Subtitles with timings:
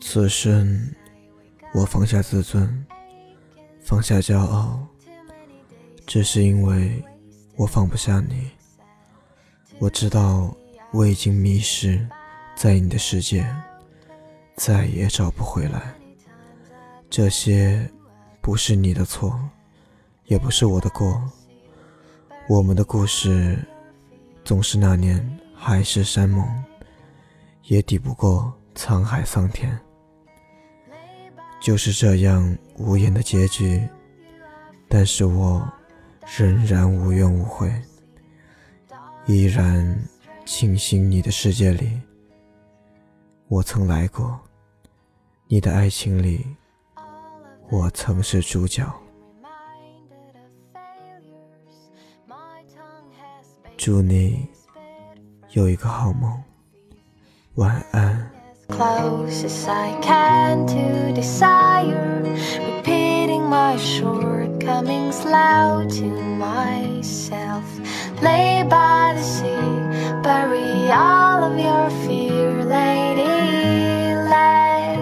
[0.00, 0.94] 此生，
[1.74, 2.86] 我放下自尊，
[3.80, 4.86] 放下骄傲，
[6.06, 7.02] 只是因为
[7.56, 8.50] 我放不下你。
[9.78, 10.56] 我知道
[10.92, 12.06] 我已经迷失
[12.56, 13.46] 在你的世界，
[14.54, 15.94] 再也找不回来。
[17.10, 17.88] 这些
[18.40, 19.38] 不是你的错，
[20.26, 21.20] 也不是我的过。
[22.48, 23.58] 我们的故事，
[24.44, 26.46] 总是那年海誓山盟，
[27.64, 29.76] 也抵不过沧海桑田。
[31.58, 33.88] 就是这样无言的结局，
[34.88, 35.66] 但是我
[36.38, 37.72] 仍然无怨无悔，
[39.24, 39.98] 依然
[40.44, 42.00] 庆幸你的世界里，
[43.48, 44.38] 我曾来过，
[45.48, 46.46] 你的爱情里，
[47.70, 48.84] 我曾是主角。
[53.76, 54.46] 祝你
[55.50, 56.40] 有一个好梦，
[57.54, 58.35] 晚安。
[58.68, 62.22] Close as I can to desire,
[62.66, 67.64] repeating my shortcomings loud to myself.
[68.22, 73.36] Lay by the sea, bury all of your fear, lady.
[74.32, 74.96] Lay,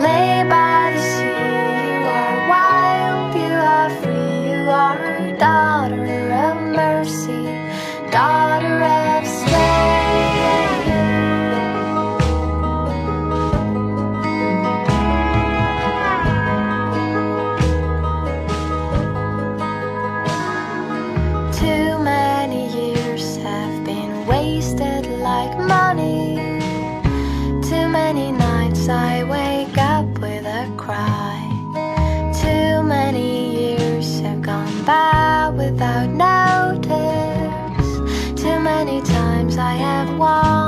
[0.00, 1.46] lay by the sea,
[1.88, 7.44] you are wild, you are free, you are daughter of mercy,
[8.10, 9.06] daughter of
[9.46, 9.65] Too
[28.88, 31.42] I wake up with a cry.
[32.40, 36.82] Too many years have gone by without notice.
[38.40, 40.66] Too many times I have walked.